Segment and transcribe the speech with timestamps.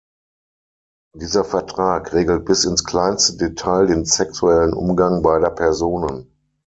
[1.15, 6.25] Dieser Vertrag regelt bis ins kleinste Detail den sexuellen Umgang beider Personen.